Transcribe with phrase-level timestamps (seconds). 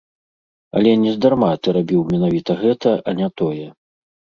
[0.79, 3.67] Але нездарма ты рабіў менавіта гэта, а не тое.